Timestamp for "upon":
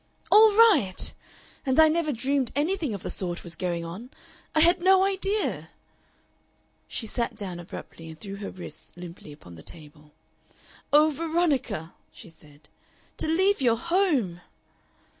9.31-9.53